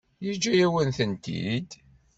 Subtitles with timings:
[0.25, 1.69] Yeǧǧa-yawen-tent-id?